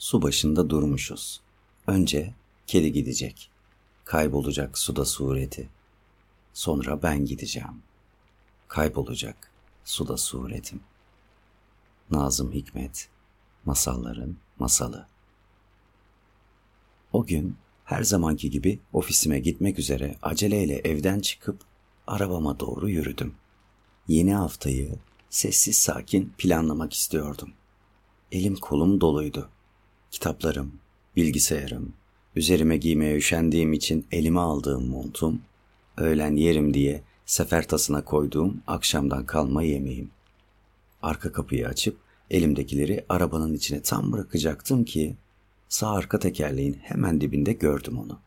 [0.00, 1.40] Su başında durmuşuz.
[1.86, 2.34] Önce
[2.66, 3.50] kedi gidecek.
[4.04, 5.68] Kaybolacak suda sureti.
[6.52, 7.82] Sonra ben gideceğim.
[8.68, 9.50] Kaybolacak
[9.84, 10.80] suda suretim.
[12.10, 13.08] Nazım Hikmet
[13.64, 15.06] Masalların Masalı
[17.12, 21.60] O gün her zamanki gibi ofisime gitmek üzere aceleyle evden çıkıp
[22.06, 23.34] arabama doğru yürüdüm.
[24.08, 24.94] Yeni haftayı
[25.30, 27.52] sessiz sakin planlamak istiyordum.
[28.32, 29.50] Elim kolum doluydu.
[30.10, 30.72] Kitaplarım,
[31.16, 31.92] bilgisayarım,
[32.36, 35.42] üzerime giymeye üşendiğim için elime aldığım montum,
[35.96, 40.10] öğlen yerim diye sefer tasına koyduğum akşamdan kalma yemeğim.
[41.02, 41.96] Arka kapıyı açıp
[42.30, 45.16] elimdekileri arabanın içine tam bırakacaktım ki
[45.68, 48.18] sağ arka tekerleğin hemen dibinde gördüm onu.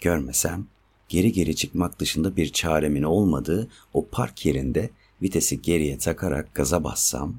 [0.00, 0.66] Görmesem
[1.08, 4.90] geri geri çıkmak dışında bir çaremin olmadığı o park yerinde
[5.22, 7.34] vitesi geriye takarak gaza bassam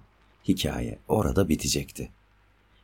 [0.47, 2.09] hikaye orada bitecekti.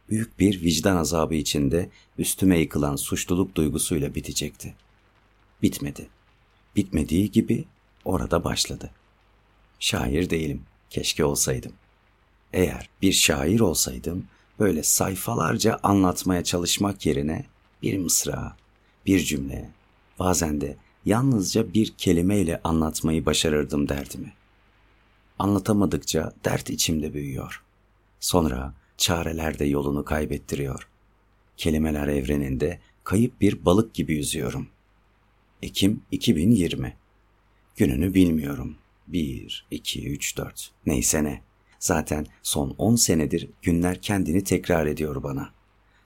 [0.10, 4.76] Büyük bir vicdan azabı içinde üstüme yıkılan suçluluk duygusuyla bitecekti.
[5.62, 6.08] Bitmedi.
[6.76, 7.66] Bitmediği gibi
[8.06, 8.92] orada başladı.
[9.80, 10.62] Şair değilim.
[10.90, 11.74] Keşke olsaydım.
[12.54, 14.28] Eğer bir şair olsaydım
[14.60, 17.46] böyle sayfalarca anlatmaya çalışmak yerine
[17.82, 18.56] bir mısra,
[19.06, 19.72] bir cümle,
[20.20, 24.34] bazen de yalnızca bir kelimeyle anlatmayı başarırdım derdimi.
[25.40, 27.64] Anlatamadıkça dert içimde büyüyor.
[28.20, 30.88] Sonra çareler de yolunu kaybettiriyor.
[31.58, 34.68] Kelimeler evreninde kayıp bir balık gibi yüzüyorum.
[35.62, 36.96] Ekim 2020
[37.80, 38.76] Gününü bilmiyorum.
[39.08, 41.42] 1, 2, 3, 4 neyse ne.
[41.80, 45.50] Zaten son 10 senedir günler kendini tekrar ediyor bana.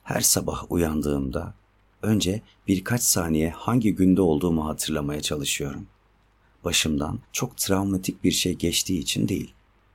[0.04, 1.54] Her sabah uyandığımda
[2.02, 5.88] önce birkaç saniye hangi günde olduğumu hatırlamaya çalışıyorum.
[6.64, 9.54] Başımdan çok travmatik bir şey geçtiği için değil.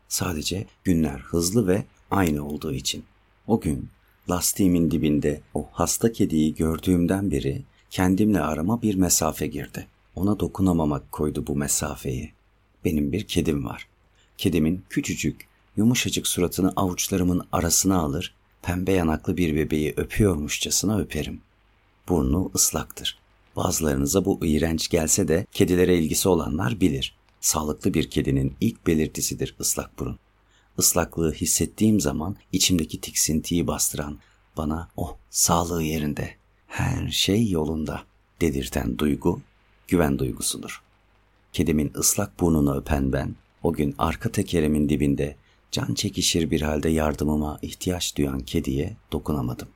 [0.09, 3.05] Sadece günler hızlı ve aynı olduğu için.
[3.47, 3.89] O gün
[4.31, 9.87] lastiğimin dibinde o hasta kediyi gördüğümden beri kendimle arama bir mesafe girdi.
[10.15, 12.33] Ona dokunamamak koydu bu mesafeyi.
[12.85, 13.89] Benim bir kedim var.
[14.39, 21.41] Kedimin küçücük, yumuşacık suratını avuçlarımın arasına alır, pembe yanaklı bir bebeği öpüyormuşçasına öperim.
[22.09, 23.19] Burnu ıslaktır.
[23.57, 27.17] Bazılarınıza bu iğrenç gelse de kedilere ilgisi olanlar bilir.
[27.41, 30.19] Sağlıklı bir kedinin ilk belirtisidir ıslak burun.
[30.79, 34.19] Islaklığı hissettiğim zaman içimdeki tiksintiyi bastıran,
[34.57, 36.31] bana oh sağlığı yerinde,
[36.67, 38.03] her şey yolunda
[38.41, 39.41] dedirten duygu
[39.89, 40.83] güven duygusudur.
[41.53, 45.37] Kedimin ıslak burnunu öpen ben, o gün arka tekerimin dibinde
[45.71, 49.69] can çekişir bir halde yardımıma ihtiyaç duyan kediye dokunamadım.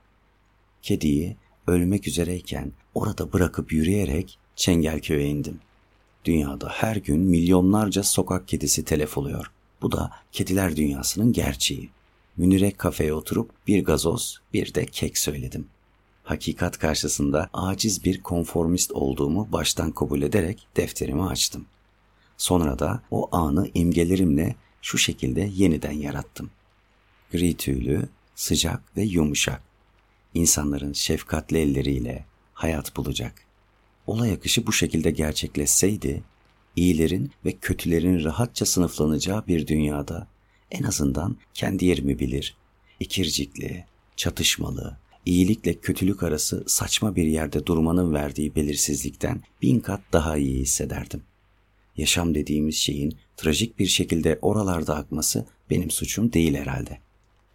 [0.82, 1.36] Kediyi
[1.66, 5.60] ölmek üzereyken orada bırakıp yürüyerek Çengelköy'e indim.
[6.24, 9.50] Dünyada her gün milyonlarca sokak kedisi telef oluyor.
[9.82, 11.90] Bu da kediler dünyasının gerçeği.
[12.36, 15.66] Münire kafeye oturup bir gazoz bir de kek söyledim.
[16.24, 21.66] Hakikat karşısında aciz bir konformist olduğumu baştan kabul ederek defterimi açtım.
[22.36, 26.50] Sonra da o anı imgelerimle şu şekilde yeniden yarattım.
[27.32, 29.62] Gri tüylü, sıcak ve yumuşak.
[30.34, 33.34] İnsanların şefkatli elleriyle hayat bulacak.
[34.06, 36.22] Olay akışı bu şekilde gerçekleşseydi,
[36.76, 40.26] iyilerin ve kötülerin rahatça sınıflanacağı bir dünyada
[40.70, 42.56] en azından kendi yerimi bilir.
[43.00, 43.84] İkircikli,
[44.16, 44.96] çatışmalı,
[45.26, 51.22] iyilikle kötülük arası saçma bir yerde durmanın verdiği belirsizlikten bin kat daha iyi hissederdim.
[51.96, 56.98] Yaşam dediğimiz şeyin trajik bir şekilde oralarda akması benim suçum değil herhalde.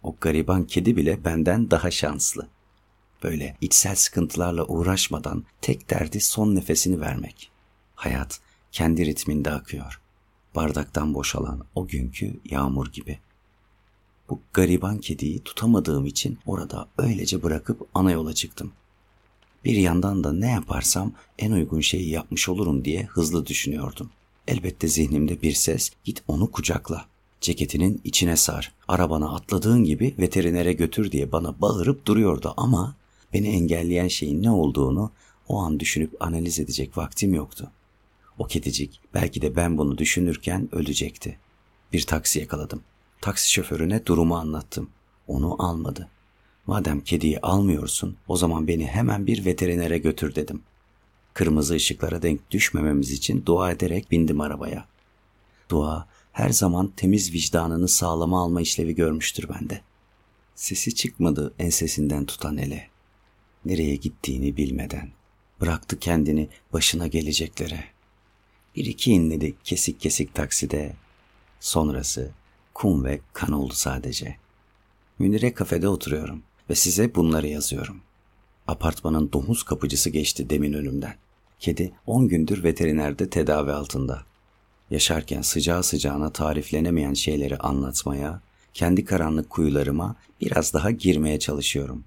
[0.02, 2.48] O gariban kedi bile benden daha şanslı.
[3.22, 7.50] Böyle içsel sıkıntılarla uğraşmadan tek derdi son nefesini vermek.
[7.94, 8.40] Hayat
[8.72, 10.00] kendi ritminde akıyor.
[10.54, 13.18] Bardaktan boşalan o günkü yağmur gibi.
[14.28, 18.72] Bu gariban kediyi tutamadığım için orada öylece bırakıp ana yola çıktım.
[19.64, 24.10] Bir yandan da ne yaparsam en uygun şeyi yapmış olurum diye hızlı düşünüyordum.
[24.48, 27.04] Elbette zihnimde bir ses git onu kucakla.
[27.40, 28.72] Ceketinin içine sar.
[28.88, 32.96] Arabana atladığın gibi veterinere götür diye bana bağırıp duruyordu ama
[33.32, 35.10] beni engelleyen şeyin ne olduğunu
[35.48, 37.70] o an düşünüp analiz edecek vaktim yoktu.
[38.38, 41.38] O kedicik belki de ben bunu düşünürken ölecekti.
[41.92, 42.82] Bir taksi yakaladım.
[43.20, 44.90] Taksi şoförüne durumu anlattım.
[45.26, 46.08] Onu almadı.
[46.66, 50.62] Madem kediyi almıyorsun o zaman beni hemen bir veterinere götür dedim.
[51.34, 54.84] Kırmızı ışıklara denk düşmememiz için dua ederek bindim arabaya.
[55.70, 59.80] Dua her zaman temiz vicdanını sağlama alma işlevi görmüştür bende.
[60.54, 62.88] Sesi çıkmadı ensesinden tutan ele.
[63.64, 65.10] Nereye gittiğini bilmeden.
[65.60, 67.84] Bıraktı kendini başına geleceklere.
[68.78, 70.92] Bir iki inledi kesik kesik takside.
[71.60, 72.30] Sonrası
[72.74, 74.36] kum ve kan oldu sadece.
[75.18, 76.42] Münire kafede oturuyorum.
[76.70, 78.00] ve size bunları yazıyorum.
[78.66, 81.14] Apartmanın domuz kapıcısı geçti demin önümden.
[81.60, 84.22] Kedi 10 gündür veterinerde tedavi altında.
[84.90, 88.40] Yaşarken sıcağı sıcağına tariflenemeyen şeyleri anlatmaya,
[88.74, 92.04] kendi karanlık kuyularıma biraz daha girmeye çalışıyorum.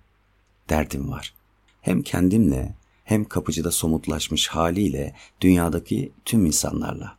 [0.69, 1.33] Derdim var.
[1.81, 2.75] Hem kendimle
[3.11, 7.17] hem kapıcıda somutlaşmış haliyle dünyadaki tüm insanlarla.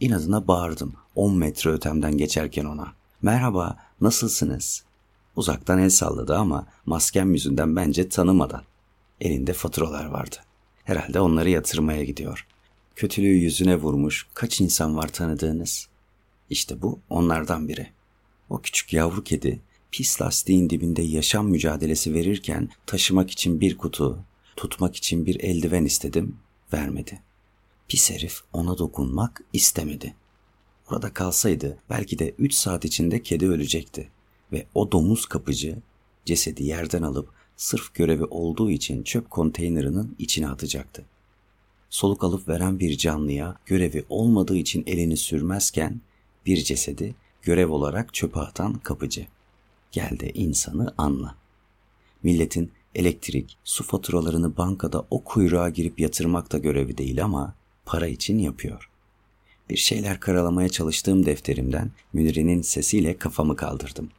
[0.00, 2.92] İnadına bağırdım 10 metre ötemden geçerken ona.
[3.22, 4.84] Merhaba, nasılsınız?
[5.36, 8.62] Uzaktan el salladı ama maskem yüzünden bence tanımadan.
[9.20, 10.36] Elinde faturalar vardı.
[10.84, 12.46] Herhalde onları yatırmaya gidiyor.
[12.96, 15.88] Kötülüğü yüzüne vurmuş kaç insan var tanıdığınız?
[16.50, 17.86] İşte bu onlardan biri.
[18.50, 19.60] O küçük yavru kedi
[19.90, 24.24] pis lastiğin dibinde yaşam mücadelesi verirken taşımak için bir kutu,
[24.58, 26.36] tutmak için bir eldiven istedim,
[26.72, 27.20] vermedi.
[27.88, 30.14] Pis herif ona dokunmak istemedi.
[30.90, 34.08] Orada kalsaydı belki de 3 saat içinde kedi ölecekti
[34.52, 35.78] ve o domuz kapıcı
[36.24, 41.04] cesedi yerden alıp sırf görevi olduğu için çöp konteynerinin içine atacaktı.
[41.90, 46.00] Soluk alıp veren bir canlıya görevi olmadığı için elini sürmezken
[46.46, 49.26] bir cesedi görev olarak çöpe atan kapıcı.
[49.92, 51.34] Gel de insanı anla.
[52.22, 57.54] Milletin elektrik, su faturalarını bankada o kuyruğa girip yatırmak da görevi değil ama
[57.86, 58.90] para için yapıyor.
[59.70, 64.10] Bir şeyler karalamaya çalıştığım defterimden Münir'in sesiyle kafamı kaldırdım.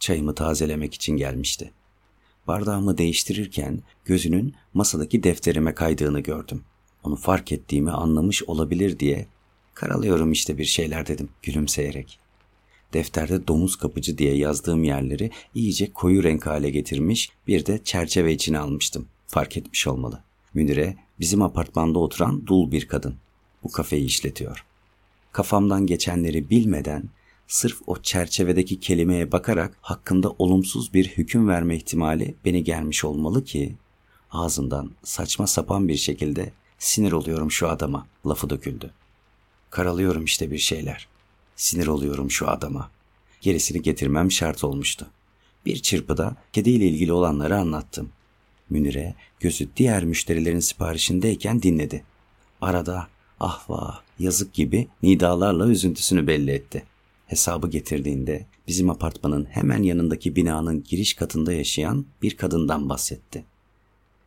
[0.00, 1.72] Çayımı tazelemek için gelmişti.
[2.46, 6.64] Bardağımı değiştirirken gözünün masadaki defterime kaydığını gördüm.
[7.04, 9.26] Onu fark ettiğimi anlamış olabilir diye
[9.74, 12.19] karalıyorum işte bir şeyler dedim gülümseyerek.
[12.92, 18.58] Defterde domuz kapıcı diye yazdığım yerleri iyice koyu renk hale getirmiş bir de çerçeve içine
[18.58, 19.06] almıştım.
[19.26, 20.22] Fark etmiş olmalı.
[20.54, 23.14] Münire bizim apartmanda oturan dul bir kadın.
[23.64, 24.64] Bu kafeyi işletiyor.
[25.32, 27.04] Kafamdan geçenleri bilmeden
[27.48, 33.76] sırf o çerçevedeki kelimeye bakarak hakkında olumsuz bir hüküm verme ihtimali beni gelmiş olmalı ki
[34.30, 38.90] ağzından saçma sapan bir şekilde sinir oluyorum şu adama lafı döküldü.
[39.70, 41.08] Karalıyorum işte bir şeyler.
[41.60, 42.90] Sinir oluyorum şu adama.
[43.40, 45.06] Gerisini getirmem şart olmuştu.
[45.66, 48.08] Bir çırpıda kediyle ilgili olanları anlattım.
[48.70, 52.04] Münire gözü diğer müşterilerin siparişindeyken dinledi.
[52.60, 53.08] Arada
[53.40, 56.82] ah vah yazık gibi nidalarla üzüntüsünü belli etti.
[57.26, 63.44] Hesabı getirdiğinde bizim apartmanın hemen yanındaki binanın giriş katında yaşayan bir kadından bahsetti.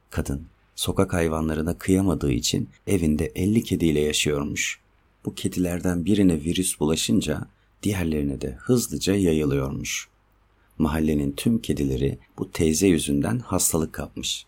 [0.10, 0.46] Kadın
[0.76, 4.83] sokak hayvanlarına kıyamadığı için evinde 50 kediyle yaşıyormuş.
[5.26, 7.48] Bu kedilerden birine virüs bulaşınca
[7.84, 10.08] diğerlerine de hızlıca yayılıyormuş.
[10.78, 14.46] Mahallenin tüm kedileri bu teyze yüzünden hastalık kapmış.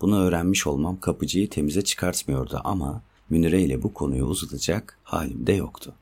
[0.00, 5.94] Bunu öğrenmiş olmam kapıcıyı temize çıkartmıyordu ama Münire ile bu konuyu uzatacak halim de yoktu.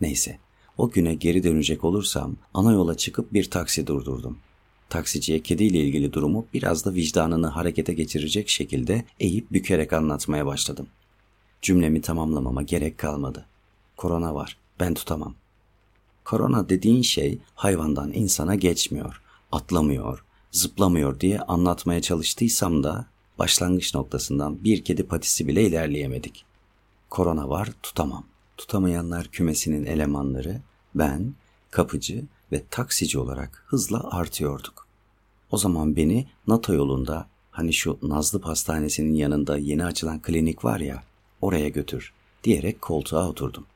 [0.00, 0.38] Neyse,
[0.78, 4.38] o güne geri dönecek olursam ana yola çıkıp bir taksi durdurdum.
[4.88, 10.86] Taksiciye kediyle ilgili durumu biraz da vicdanını harekete geçirecek şekilde eğip bükerek anlatmaya başladım.
[11.62, 13.46] Cümlemi tamamlamama gerek kalmadı.
[13.96, 15.34] Korona var, ben tutamam.
[16.24, 19.22] Korona dediğin şey hayvandan insana geçmiyor,
[19.52, 23.06] atlamıyor, zıplamıyor diye anlatmaya çalıştıysam da
[23.38, 26.44] başlangıç noktasından bir kedi patisi bile ilerleyemedik.
[27.10, 28.24] Korona var, tutamam.
[28.56, 30.60] Tutamayanlar kümesinin elemanları,
[30.94, 31.34] ben,
[31.70, 34.86] kapıcı ve taksici olarak hızla artıyorduk.
[35.50, 41.09] O zaman beni NATO yolunda hani şu Nazlı Pastanesi'nin yanında yeni açılan klinik var ya
[41.40, 42.12] oraya götür
[42.44, 43.66] diyerek koltuğa oturdum.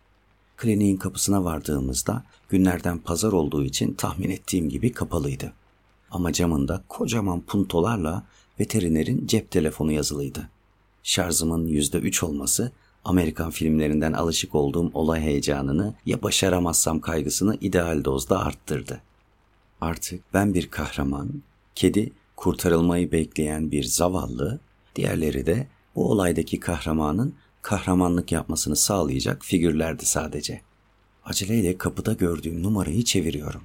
[0.56, 5.52] Kliniğin kapısına vardığımızda günlerden pazar olduğu için tahmin ettiğim gibi kapalıydı.
[6.10, 8.22] Ama camında kocaman puntolarla
[8.60, 10.48] veterinerin cep telefonu yazılıydı.
[11.02, 12.72] Şarjımın %3 olması
[13.04, 19.00] Amerikan filmlerinden alışık olduğum olay heyecanını ya başaramazsam kaygısını ideal dozda arttırdı.
[19.80, 21.30] Artık ben bir kahraman,
[21.74, 24.60] kedi kurtarılmayı bekleyen bir zavallı,
[24.96, 30.60] diğerleri de bu olaydaki kahramanın kahramanlık yapmasını sağlayacak figürlerdi sadece.
[31.24, 33.62] Aceleyle kapıda gördüğüm numarayı çeviriyorum.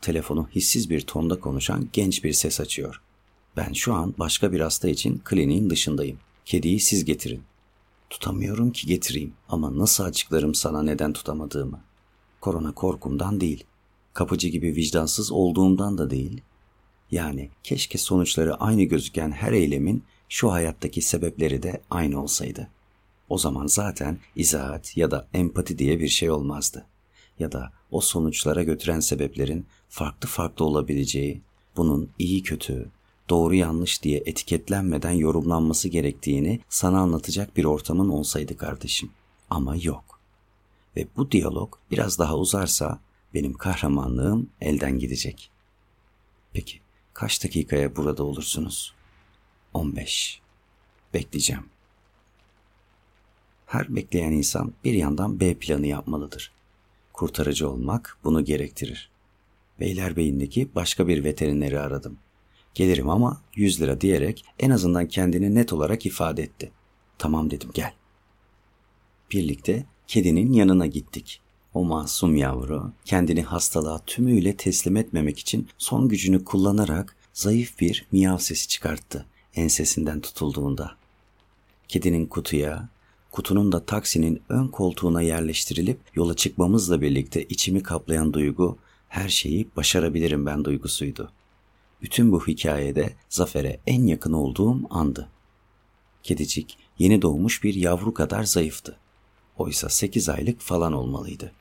[0.00, 3.00] Telefonu hissiz bir tonda konuşan genç bir ses açıyor.
[3.56, 6.18] Ben şu an başka bir hasta için kliniğin dışındayım.
[6.44, 7.42] Kediyi siz getirin.
[8.10, 11.80] Tutamıyorum ki getireyim ama nasıl açıklarım sana neden tutamadığımı?
[12.40, 13.64] Korona korkumdan değil.
[14.14, 16.40] Kapıcı gibi vicdansız olduğumdan da değil.
[17.10, 22.68] Yani keşke sonuçları aynı gözüken her eylemin şu hayattaki sebepleri de aynı olsaydı.
[23.28, 26.86] O zaman zaten izahat ya da empati diye bir şey olmazdı.
[27.38, 31.40] Ya da o sonuçlara götüren sebeplerin farklı farklı olabileceği,
[31.76, 32.90] bunun iyi kötü,
[33.28, 39.10] doğru yanlış diye etiketlenmeden yorumlanması gerektiğini sana anlatacak bir ortamın olsaydı kardeşim.
[39.50, 40.20] Ama yok.
[40.96, 43.00] Ve bu diyalog biraz daha uzarsa
[43.34, 45.50] benim kahramanlığım elden gidecek.
[46.52, 46.80] Peki
[47.18, 48.94] Kaç dakikaya burada olursunuz?
[49.74, 50.40] 15.
[51.14, 51.64] Bekleyeceğim.
[53.68, 56.52] Her bekleyen insan bir yandan B planı yapmalıdır.
[57.12, 59.10] Kurtarıcı olmak bunu gerektirir.
[59.80, 62.18] Beylerbeyi'ndeki başka bir veterineri aradım.
[62.74, 66.70] Gelirim ama 100 lira diyerek en azından kendini net olarak ifade etti.
[67.18, 67.92] Tamam dedim gel.
[69.30, 71.40] Birlikte kedinin yanına gittik.
[71.74, 78.38] O masum yavru kendini hastalığa tümüyle teslim etmemek için son gücünü kullanarak zayıf bir miyav
[78.38, 80.96] sesi çıkarttı ensesinden tutulduğunda.
[81.88, 82.88] Kedinin kutuya,
[83.32, 90.46] kutunun da taksinin ön koltuğuna yerleştirilip yola çıkmamızla birlikte içimi kaplayan duygu her şeyi başarabilirim
[90.46, 91.30] ben duygusuydu.
[92.02, 95.28] Bütün bu hikayede zafere en yakın olduğum andı.
[96.22, 98.96] Kedicik yeni doğmuş bir yavru kadar zayıftı.
[99.58, 101.52] Oysa 8 aylık falan olmalıydı.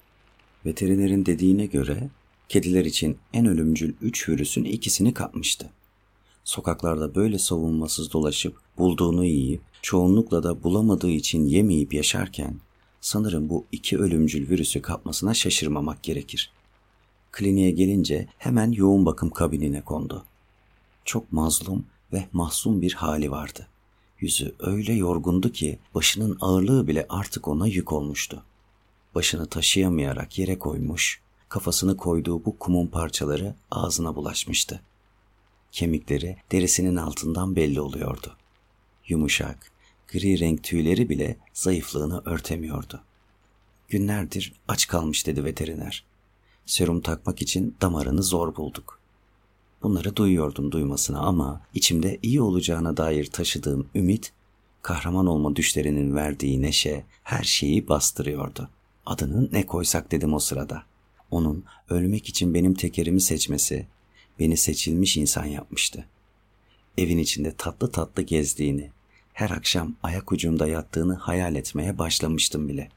[0.65, 2.09] Veterinerin dediğine göre
[2.49, 5.69] kediler için en ölümcül 3 virüsün ikisini kapmıştı.
[6.43, 12.55] Sokaklarda böyle savunmasız dolaşıp bulduğunu yiyip çoğunlukla da bulamadığı için yemeyip yaşarken
[13.01, 16.51] sanırım bu iki ölümcül virüsü kapmasına şaşırmamak gerekir.
[17.31, 20.25] Kliniğe gelince hemen yoğun bakım kabinine kondu.
[21.05, 23.67] Çok mazlum ve mahzun bir hali vardı.
[24.19, 28.43] Yüzü öyle yorgundu ki başının ağırlığı bile artık ona yük olmuştu.
[29.15, 34.81] Başını taşıyamayarak yere koymuş, kafasını koyduğu bu kumun parçaları ağzına bulaşmıştı.
[35.71, 38.36] Kemikleri derisinin altından belli oluyordu.
[39.07, 39.71] Yumuşak,
[40.07, 43.01] gri renk tüyleri bile zayıflığını örtemiyordu.
[43.89, 46.05] Günlerdir aç kalmış dedi veteriner.
[46.65, 48.99] Serum takmak için damarını zor bulduk.
[49.83, 54.33] Bunları duyuyordum duymasına ama içimde iyi olacağına dair taşıdığım ümit,
[54.81, 58.69] kahraman olma düşlerinin verdiği neşe her şeyi bastırıyordu.
[59.05, 60.83] Adını ne koysak dedim o sırada.
[61.31, 63.87] Onun ölmek için benim tekerimi seçmesi,
[64.39, 66.05] beni seçilmiş insan yapmıştı.
[66.97, 68.91] Evin içinde tatlı tatlı gezdiğini,
[69.37, 72.89] her akşam ayak ucumda yattığını hayal etmeye başlamıştım bile.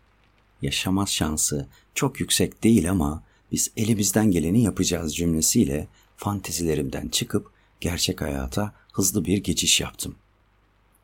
[0.63, 8.75] Yaşama şansı çok yüksek değil ama biz elimizden geleni yapacağız cümlesiyle fantezilerimden çıkıp gerçek hayata
[8.93, 10.15] hızlı bir geçiş yaptım.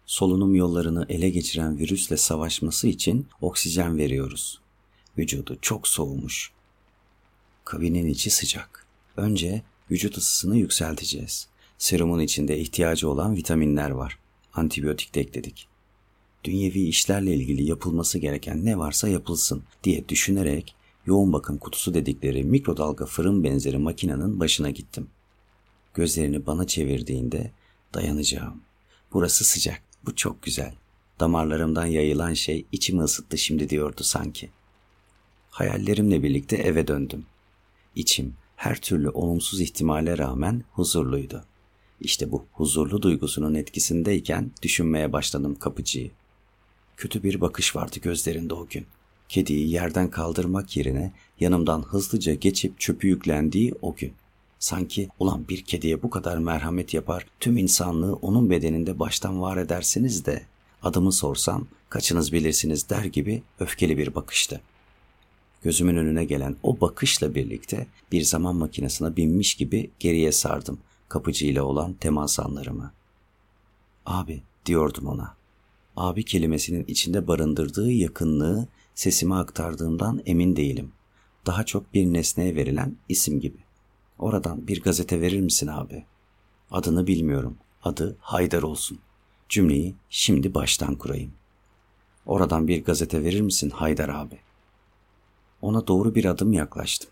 [0.06, 4.60] Solunum yollarını ele geçiren virüsle savaşması için oksijen veriyoruz.
[5.18, 6.52] Vücudu çok soğumuş.
[7.64, 8.86] Kabinin içi sıcak.
[9.16, 11.48] Önce vücut ısısını yükselteceğiz.
[11.78, 14.25] Serumun içinde ihtiyacı olan vitaminler var.
[14.56, 15.68] Antibiyotik de ekledik.
[16.44, 20.74] Dünyevi işlerle ilgili yapılması gereken ne varsa yapılsın diye düşünerek
[21.06, 25.08] yoğun bakım kutusu dedikleri mikrodalga fırın benzeri makinenin başına gittim.
[25.94, 27.50] Gözlerini bana çevirdiğinde
[27.94, 28.60] dayanacağım.
[29.12, 30.74] Burası sıcak, bu çok güzel.
[31.20, 34.50] Damarlarımdan yayılan şey içimi ısıttı şimdi diyordu sanki.
[35.50, 37.26] Hayallerimle birlikte eve döndüm.
[37.94, 41.44] İçim her türlü olumsuz ihtimale rağmen huzurluydu.
[42.00, 46.10] İşte bu huzurlu duygusunun etkisindeyken düşünmeye başladım kapıcıyı.
[46.96, 48.86] Kötü bir bakış vardı gözlerinde o gün.
[49.28, 54.12] Kediyi yerden kaldırmak yerine yanımdan hızlıca geçip çöpü yüklendiği o gün.
[54.58, 60.26] Sanki ulan bir kediye bu kadar merhamet yapar, tüm insanlığı onun bedeninde baştan var edersiniz
[60.26, 60.42] de
[60.82, 64.60] adımı sorsam kaçınız bilirsiniz der gibi öfkeli bir bakıştı.
[65.62, 71.92] Gözümün önüne gelen o bakışla birlikte bir zaman makinesine binmiş gibi geriye sardım kapıcıyla olan
[71.92, 72.92] temas anlarımı.
[74.06, 75.34] Abi diyordum ona.
[75.96, 80.92] Abi kelimesinin içinde barındırdığı yakınlığı sesime aktardığımdan emin değilim.
[81.46, 83.58] Daha çok bir nesneye verilen isim gibi.
[84.18, 86.04] Oradan bir gazete verir misin abi?
[86.70, 87.56] Adını bilmiyorum.
[87.82, 88.98] Adı Haydar olsun.
[89.48, 91.32] Cümleyi şimdi baştan kurayım.
[92.26, 94.38] Oradan bir gazete verir misin Haydar abi?
[95.62, 97.10] Ona doğru bir adım yaklaştım.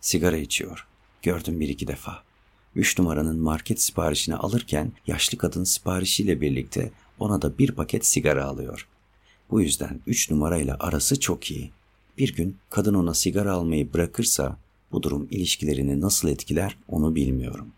[0.00, 0.86] Sigara içiyor.
[1.22, 2.22] Gördüm bir iki defa.
[2.76, 8.88] Üç numaranın market siparişini alırken yaşlı kadın siparişiyle birlikte ona da bir paket sigara alıyor.
[9.50, 11.70] Bu yüzden üç numarayla arası çok iyi.
[12.18, 14.56] Bir gün kadın ona sigara almayı bırakırsa
[14.92, 17.68] bu durum ilişkilerini nasıl etkiler onu bilmiyorum.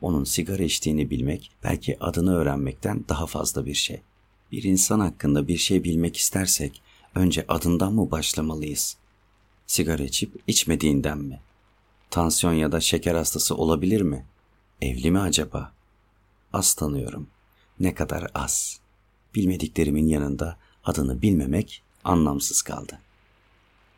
[0.00, 4.00] Onun sigara içtiğini bilmek belki adını öğrenmekten daha fazla bir şey.
[4.52, 6.82] Bir insan hakkında bir şey bilmek istersek
[7.14, 8.96] önce adından mı başlamalıyız?
[9.66, 11.40] Sigara içip içmediğinden mi?
[12.10, 14.26] Tansiyon ya da şeker hastası olabilir mi?
[14.82, 15.72] Evli mi acaba?
[16.52, 17.28] Az tanıyorum.
[17.80, 18.80] Ne kadar az.
[19.34, 22.98] Bilmediklerimin yanında adını bilmemek anlamsız kaldı.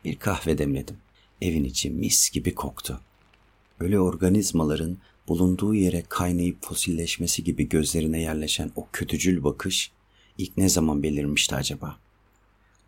[0.05, 0.97] Bir kahve demledim.
[1.41, 2.99] Evin içi mis gibi koktu.
[3.79, 4.97] Ölü organizmaların
[5.27, 9.91] bulunduğu yere kaynayıp fosilleşmesi gibi gözlerine yerleşen o kötücül bakış
[10.37, 11.97] ilk ne zaman belirmişti acaba?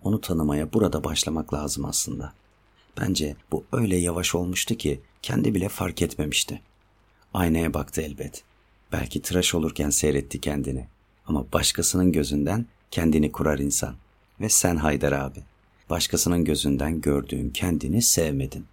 [0.04, 2.34] Onu tanımaya burada başlamak lazım aslında.
[3.00, 6.62] Bence bu öyle yavaş olmuştu ki kendi bile fark etmemişti.
[7.34, 8.44] Aynaya baktı elbet.
[8.92, 10.88] Belki tıraş olurken seyretti kendini.
[11.28, 13.96] Ama başkasının gözünden kendini kurar insan.
[14.42, 15.40] Ve sen Haydar abi.
[15.90, 18.66] Başkasının gözünden gördüğün kendini sevmedin.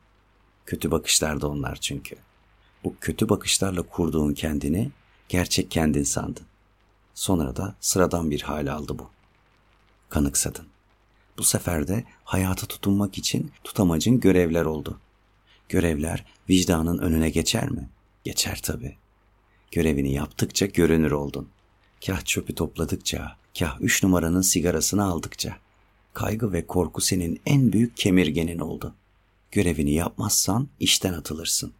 [0.66, 2.16] Kötü bakışlarda onlar çünkü.
[2.84, 4.90] Bu kötü bakışlarla kurduğun kendini
[5.28, 6.46] gerçek kendin sandın.
[7.14, 9.10] Sonra da sıradan bir hal aldı bu.
[10.08, 10.66] Kanıksadın.
[11.38, 15.00] Bu sefer de hayata tutunmak için tutamacın görevler oldu.
[15.68, 17.88] Görevler vicdanın önüne geçer mi?
[18.25, 18.97] Geçer tabii.
[19.71, 21.49] Görevini yaptıkça görünür oldun.
[22.07, 25.57] Kah çöpü topladıkça, kah üç numaranın sigarasını aldıkça.
[26.14, 28.95] Kaygı ve korku senin en büyük kemirgenin oldu.
[29.50, 31.73] Görevini yapmazsan işten atılırsın.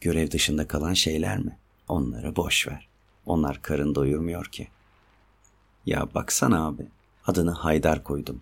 [0.00, 1.58] Görev dışında kalan şeyler mi?
[1.88, 2.88] Onları boş ver.
[3.26, 4.68] Onlar karın doyurmuyor ki.
[5.86, 6.86] Ya baksana abi,
[7.26, 8.40] adını Haydar koydum.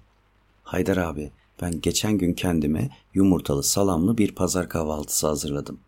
[0.62, 5.81] Haydar abi, ben geçen gün kendime yumurtalı salamlı bir pazar kahvaltısı hazırladım.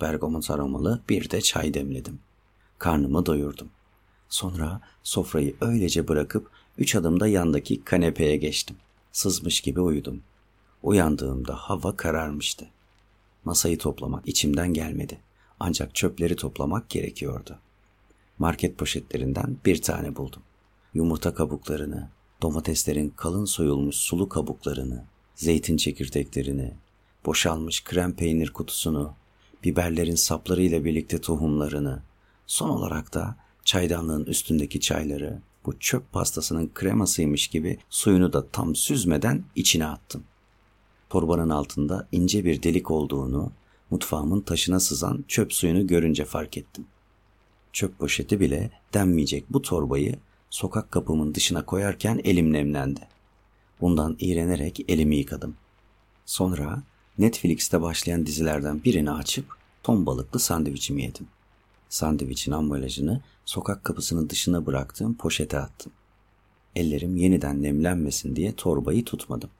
[0.00, 2.18] Bergamot aromalı bir de çay demledim.
[2.78, 3.68] Karnımı doyurdum.
[4.28, 8.76] Sonra sofrayı öylece bırakıp üç adımda yandaki kanepeye geçtim.
[9.12, 10.22] Sızmış gibi uyudum.
[10.82, 12.66] Uyandığımda hava kararmıştı.
[13.44, 15.20] Masayı toplamak içimden gelmedi.
[15.60, 17.58] Ancak çöpleri toplamak gerekiyordu.
[18.38, 20.42] Market poşetlerinden bir tane buldum.
[20.94, 22.08] Yumurta kabuklarını,
[22.42, 26.74] domateslerin kalın soyulmuş sulu kabuklarını, zeytin çekirdeklerini,
[27.26, 29.12] boşalmış krem peynir kutusunu,
[29.64, 32.02] biberlerin saplarıyla birlikte tohumlarını,
[32.46, 39.44] son olarak da çaydanlığın üstündeki çayları, bu çöp pastasının kremasıymış gibi suyunu da tam süzmeden
[39.54, 40.24] içine attım.
[41.10, 43.52] Torbanın altında ince bir delik olduğunu,
[43.90, 46.86] mutfağımın taşına sızan çöp suyunu görünce fark ettim.
[47.72, 50.18] Çöp poşeti bile denmeyecek bu torbayı
[50.50, 53.00] sokak kapımın dışına koyarken elim nemlendi.
[53.80, 55.56] Bundan iğrenerek elimi yıkadım.
[56.26, 56.82] Sonra
[57.18, 59.46] Netflix'te başlayan dizilerden birini açıp
[59.82, 61.26] ton balıklı sandviçimi yedim.
[61.88, 65.92] Sandviçin ambalajını sokak kapısının dışına bıraktığım poşete attım.
[66.76, 69.50] Ellerim yeniden nemlenmesin diye torbayı tutmadım.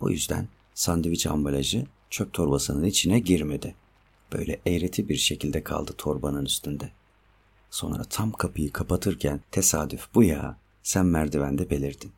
[0.00, 3.74] Bu yüzden sandviç ambalajı çöp torbasının içine girmedi.
[4.32, 6.92] Böyle eğreti bir şekilde kaldı torbanın üstünde.
[7.72, 12.12] Sonra tam kapıyı kapatırken tesadüf bu ya sen merdivende belirdin.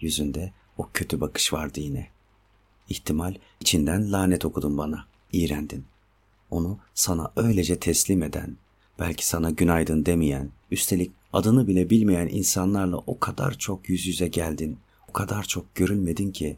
[0.00, 2.08] Yüzünde o kötü bakış vardı yine.
[2.88, 5.06] İhtimal içinden lanet okudun bana.
[5.32, 5.84] İğrendin.
[6.50, 8.56] Onu sana öylece teslim eden,
[8.98, 14.78] belki sana günaydın demeyen, üstelik adını bile bilmeyen insanlarla o kadar çok yüz yüze geldin,
[15.08, 16.56] o kadar çok görülmedin ki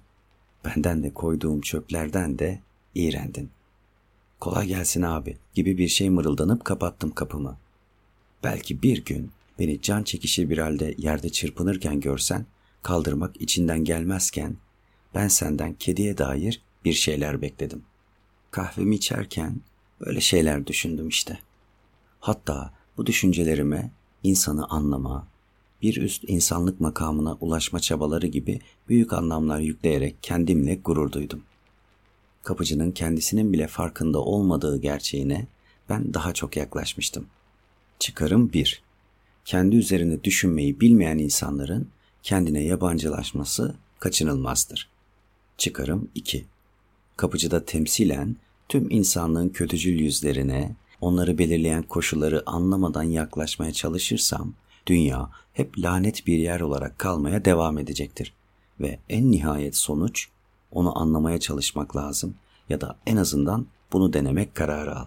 [0.65, 2.61] benden de koyduğum çöplerden de
[2.95, 3.51] iğrendin.
[4.41, 7.57] Kolay gelsin abi gibi bir şey mırıldanıp kapattım kapımı.
[8.45, 12.47] Belki bir gün beni can çekişir bir halde yerde çırpınırken görsen,
[12.83, 14.57] kaldırmak içinden gelmezken
[15.15, 17.83] ben senden kediye dair bir şeyler bekledim.
[18.51, 19.61] Kahvemi içerken
[20.01, 21.39] böyle şeyler düşündüm işte.
[22.21, 23.91] Hatta bu düşüncelerime
[24.23, 25.27] insanı anlama,
[25.83, 31.43] bir üst insanlık makamına ulaşma çabaları gibi büyük anlamlar yükleyerek kendimle gurur duydum.
[32.43, 35.47] Kapıcının kendisinin bile farkında olmadığı gerçeğine
[35.89, 37.27] ben daha çok yaklaşmıştım.
[37.99, 38.83] Çıkarım 1.
[39.45, 41.89] Kendi üzerine düşünmeyi bilmeyen insanların
[42.23, 44.89] kendine yabancılaşması kaçınılmazdır.
[45.57, 46.45] Çıkarım 2.
[47.17, 48.37] Kapıcıda temsilen
[48.69, 54.55] tüm insanlığın kötücül yüzlerine, onları belirleyen koşulları anlamadan yaklaşmaya çalışırsam,
[54.87, 58.33] dünya hep lanet bir yer olarak kalmaya devam edecektir.
[58.81, 60.29] Ve en nihayet sonuç,
[60.73, 62.35] onu anlamaya çalışmak lazım
[62.69, 65.07] ya da en azından bunu denemek kararı al.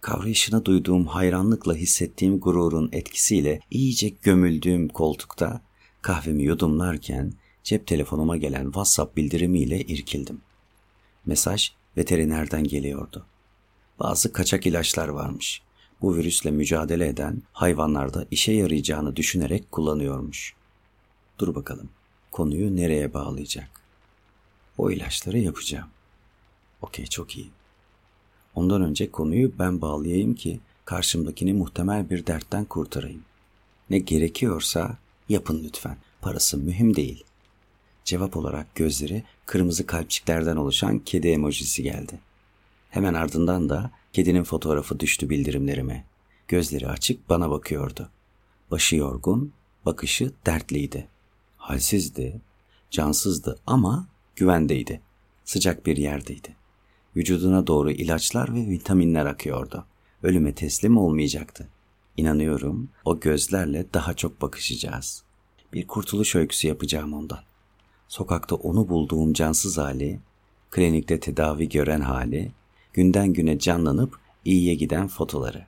[0.00, 5.60] Kavrayışına duyduğum hayranlıkla hissettiğim gururun etkisiyle iyice gömüldüğüm koltukta
[6.02, 7.32] kahvemi yudumlarken
[7.64, 10.40] cep telefonuma gelen WhatsApp bildirimiyle irkildim.
[11.26, 13.26] Mesaj veterinerden geliyordu.
[14.00, 15.62] Bazı kaçak ilaçlar varmış.
[16.02, 20.54] Bu virüsle mücadele eden hayvanlarda işe yarayacağını düşünerek kullanıyormuş.
[21.38, 21.88] Dur bakalım,
[22.30, 23.70] konuyu nereye bağlayacak?
[24.78, 25.88] O ilaçları yapacağım.
[26.82, 27.50] Okey, çok iyi.
[28.58, 33.24] Ondan önce konuyu ben bağlayayım ki karşımdakini muhtemel bir dertten kurtarayım.
[33.90, 34.96] Ne gerekiyorsa
[35.28, 35.96] yapın lütfen.
[36.20, 37.24] Parası mühim değil.
[38.04, 42.18] Cevap olarak gözleri kırmızı kalpçiklerden oluşan kedi emojisi geldi.
[42.90, 46.04] Hemen ardından da kedinin fotoğrafı düştü bildirimlerime.
[46.48, 48.10] Gözleri açık bana bakıyordu.
[48.70, 49.52] Başı yorgun,
[49.86, 51.08] bakışı dertliydi.
[51.56, 52.40] Halsizdi,
[52.90, 55.00] cansızdı ama güvendeydi.
[55.44, 56.57] Sıcak bir yerdeydi.
[57.16, 59.84] Vücuduna doğru ilaçlar ve vitaminler akıyordu.
[60.22, 61.68] Ölüme teslim olmayacaktı.
[62.16, 65.22] İnanıyorum o gözlerle daha çok bakışacağız.
[65.72, 67.40] Bir kurtuluş öyküsü yapacağım ondan.
[68.08, 70.20] Sokakta onu bulduğum cansız hali,
[70.70, 72.52] klinikte tedavi gören hali,
[72.92, 75.66] günden güne canlanıp iyiye giden fotoları.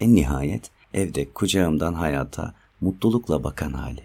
[0.00, 4.02] En nihayet evde kucağımdan hayata mutlulukla bakan hali.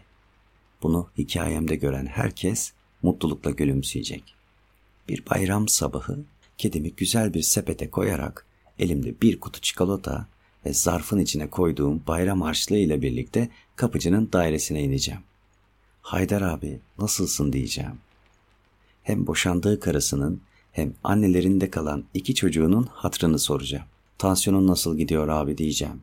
[0.84, 4.36] Bunu hikayemde gören herkes mutlulukla gülümseyecek.
[5.10, 6.20] Bir bayram sabahı
[6.58, 8.46] kedimi güzel bir sepete koyarak
[8.80, 10.28] elimde bir kutu çikolata
[10.66, 15.22] ve zarfın içine koyduğum bayram harçlığı ile birlikte kapıcının dairesine ineceğim.
[16.02, 17.98] Haydar abi nasılsın diyeceğim.
[19.04, 20.42] Hem boşandığı karısının
[20.72, 23.86] hem annelerinde kalan iki çocuğunun hatrını soracağım.
[24.18, 26.02] Tansiyonun nasıl gidiyor abi diyeceğim.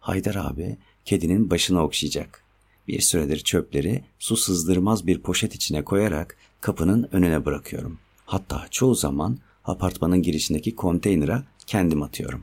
[0.00, 2.42] Haydar abi kedinin başını okşayacak.
[2.88, 7.98] Bir süredir çöpleri su sızdırmaz bir poşet içine koyarak kapının önüne bırakıyorum.
[8.26, 12.42] Hatta çoğu zaman apartmanın girişindeki konteynere kendim atıyorum.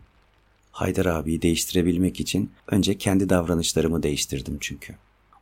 [0.71, 4.95] Haydar abiyi değiştirebilmek için önce kendi davranışlarımı değiştirdim çünkü.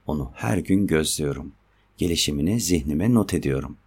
[0.07, 1.51] Onu her gün gözlüyorum.
[1.97, 3.77] Gelişimini zihnime not ediyorum.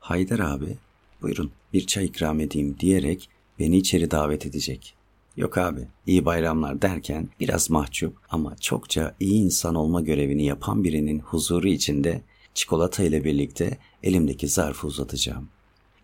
[0.00, 0.76] Haydar abi,
[1.22, 3.28] buyurun bir çay ikram edeyim diyerek
[3.58, 4.94] beni içeri davet edecek.
[5.36, 11.18] Yok abi, iyi bayramlar derken biraz mahcup ama çokça iyi insan olma görevini yapan birinin
[11.18, 12.22] huzuru içinde
[12.54, 15.48] çikolata ile birlikte elimdeki zarfı uzatacağım.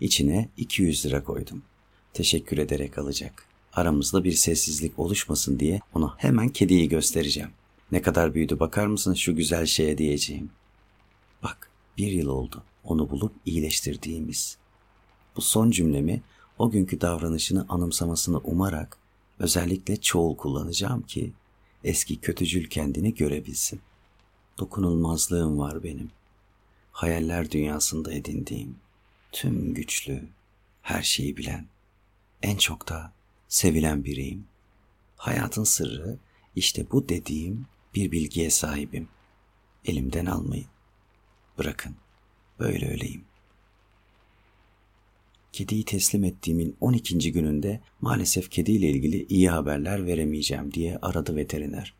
[0.03, 1.62] İçine 200 lira koydum.
[2.12, 3.47] Teşekkür ederek alacak.
[3.73, 7.51] Aramızda bir sessizlik oluşmasın diye ona hemen kediyi göstereceğim.
[7.93, 10.51] Ne kadar büyüdü bakar mısın şu güzel şeye diyeceğim.
[11.43, 14.57] Bak bir yıl oldu onu bulup iyileştirdiğimiz.
[15.37, 16.23] Bu son cümlemi
[16.59, 18.97] o günkü davranışını anımsamasını umarak
[19.38, 21.33] özellikle çoğul kullanacağım ki
[21.85, 23.81] eski kötücül kendini görebilsin.
[24.59, 26.11] Dokunulmazlığım var benim.
[26.93, 28.77] Hayaller dünyasında edindiğim,
[29.33, 30.29] tüm güçlü,
[30.83, 31.66] her şeyi bilen,
[32.42, 33.12] en çok da
[33.49, 34.45] sevilen biriyim.
[35.16, 36.18] Hayatın sırrı
[36.57, 39.09] işte bu dediğim bir bilgiye sahibim.
[39.85, 40.66] Elimden almayın.
[41.59, 41.97] Bırakın.
[42.59, 43.25] Böyle öyleyim.
[45.53, 47.33] Kediyi teslim ettiğimin 12.
[47.33, 51.95] gününde maalesef kediyle ilgili iyi haberler veremeyeceğim diye aradı veteriner.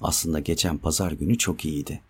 [0.00, 2.00] Aslında geçen pazar günü çok iyiydi.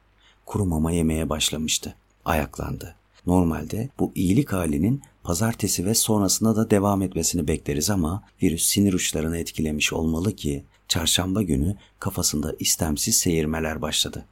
[0.46, 1.96] Kuru mama yemeye başlamıştı.
[2.24, 2.96] Ayaklandı.
[3.26, 9.38] Normalde bu iyilik halinin pazartesi ve sonrasında da devam etmesini bekleriz ama virüs sinir uçlarını
[9.38, 14.24] etkilemiş olmalı ki çarşamba günü kafasında istemsiz seyirmeler başladı.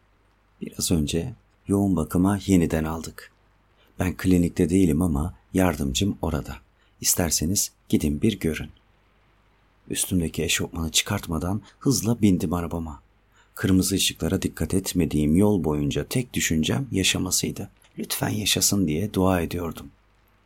[0.60, 1.34] Biraz önce
[1.68, 3.32] yoğun bakıma yeniden aldık.
[3.98, 6.56] Ben klinikte değilim ama yardımcım orada.
[7.00, 8.70] İsterseniz gidin bir görün.
[9.88, 13.02] Üstümdeki eşofmanı çıkartmadan hızla bindim arabama.
[13.54, 17.70] Kırmızı ışıklara dikkat etmediğim yol boyunca tek düşüncem yaşamasıydı.
[17.98, 19.90] Lütfen yaşasın diye dua ediyordum.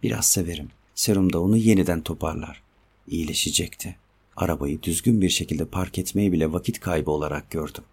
[0.02, 0.68] Biraz severim.
[0.94, 2.62] Serum da onu yeniden toparlar.
[3.06, 3.96] İyileşecekti.
[4.36, 7.84] Arabayı düzgün bir şekilde park etmeyi bile vakit kaybı olarak gördüm.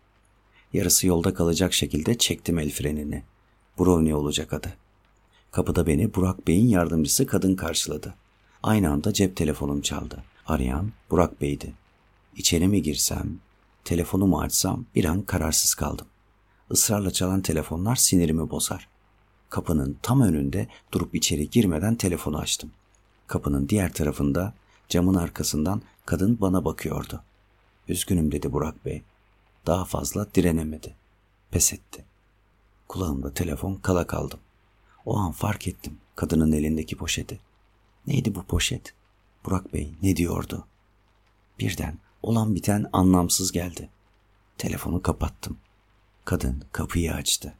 [0.73, 3.23] Yarısı yolda kalacak şekilde çektim el frenini.
[3.79, 4.73] Brownie olacak adı.
[5.51, 8.15] Kapıda beni Burak Bey'in yardımcısı kadın karşıladı.
[8.63, 10.23] Aynı anda cep telefonum çaldı.
[10.47, 11.73] Arayan Burak Bey'di.
[12.37, 13.39] İçeri mi girsem,
[13.85, 16.07] telefonumu açsam bir an kararsız kaldım.
[16.71, 18.90] Israrla çalan telefonlar sinirimi bozar.
[19.51, 22.71] Kapının tam önünde durup içeri girmeden telefonu açtım.
[23.27, 24.53] Kapının diğer tarafında
[24.89, 27.23] camın arkasından kadın bana bakıyordu.
[27.87, 29.01] Üzgünüm dedi Burak Bey.
[29.65, 30.95] Daha fazla direnemedi.
[31.51, 32.05] Pes etti.
[32.87, 34.39] Kulağımda telefon kala kaldım.
[35.05, 37.39] O an fark ettim kadının elindeki poşeti.
[38.07, 38.93] Neydi bu poşet?
[39.45, 40.65] Burak Bey ne diyordu?
[41.59, 43.89] Birden olan biten anlamsız geldi.
[44.57, 45.57] Telefonu kapattım.
[46.25, 47.53] Kadın kapıyı açtı.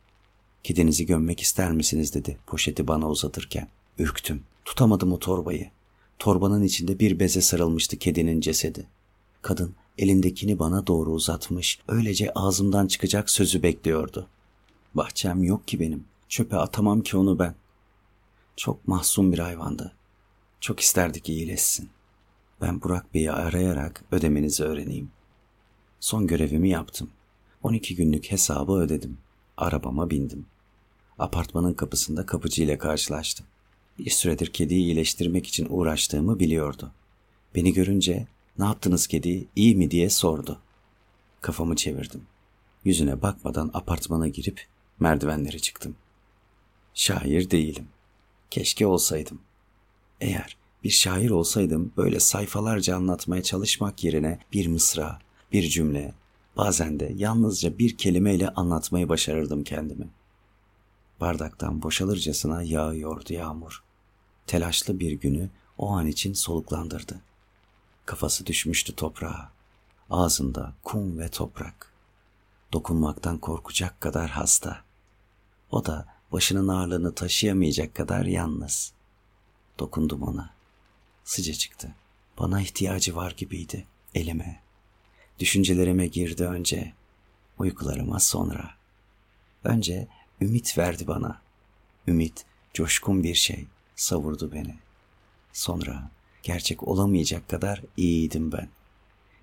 [0.63, 3.67] Kedinizi gömmek ister misiniz dedi poşeti bana uzatırken.
[3.97, 4.43] Ürktüm.
[4.65, 5.69] Tutamadım o torbayı.
[6.19, 8.87] Torbanın içinde bir beze sarılmıştı kedinin cesedi.
[9.41, 14.27] Kadın elindekini bana doğru uzatmış, öylece ağzımdan çıkacak sözü bekliyordu.
[14.93, 16.05] Bahçem yok ki benim.
[16.29, 17.55] Çöpe atamam ki onu ben.
[18.55, 19.95] Çok mahzun bir hayvandı.
[20.59, 21.89] Çok isterdik iyileşsin.
[22.61, 25.11] Ben Burak Bey'i arayarak ödemenizi öğreneyim.
[25.99, 27.09] Son görevimi yaptım.
[27.63, 29.17] 12 günlük hesabı ödedim.
[29.61, 30.45] Arabama bindim.
[31.19, 33.45] Apartmanın kapısında kapıcı ile karşılaştım.
[33.99, 36.91] Bir süredir kediyi iyileştirmek için uğraştığımı biliyordu.
[37.55, 38.27] Beni görünce
[38.59, 40.59] ne yaptınız kedi iyi mi diye sordu.
[41.41, 42.21] Kafamı çevirdim.
[42.85, 44.65] Yüzüne bakmadan apartmana girip
[44.99, 45.95] merdivenlere çıktım.
[46.93, 47.87] Şair değilim.
[48.49, 49.39] Keşke olsaydım.
[50.21, 55.19] Eğer bir şair olsaydım böyle sayfalarca anlatmaya çalışmak yerine bir mısra,
[55.51, 56.13] bir cümle,
[56.57, 60.09] bazen de yalnızca bir kelimeyle anlatmayı başarırdım kendimi.
[61.21, 63.83] Bardaktan boşalırcasına yağıyordu yağmur.
[64.47, 67.21] Telaşlı bir günü o an için soluklandırdı.
[68.05, 69.51] Kafası düşmüştü toprağa.
[70.09, 71.91] Ağzında kum ve toprak.
[72.73, 74.81] Dokunmaktan korkacak kadar hasta.
[75.71, 78.93] O da başının ağırlığını taşıyamayacak kadar yalnız.
[79.79, 80.49] Dokundum ona.
[81.23, 81.95] Sıcacıktı.
[82.39, 83.85] Bana ihtiyacı var gibiydi
[84.15, 84.61] elime.
[85.41, 86.93] Düşüncelerime girdi önce,
[87.57, 88.71] uykularıma sonra.
[89.63, 90.07] Önce
[90.41, 91.41] ümit verdi bana.
[92.07, 94.75] Ümit coşkun bir şey savurdu beni.
[95.53, 96.11] Sonra
[96.43, 98.69] gerçek olamayacak kadar iyiydim ben.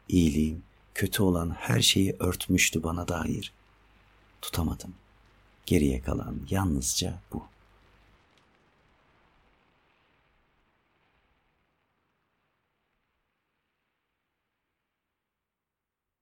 [0.08, 0.62] İyiliğim
[0.94, 3.52] kötü olan her şeyi örtmüştü bana dair.
[4.42, 4.94] Tutamadım.
[5.66, 7.46] Geriye kalan yalnızca bu.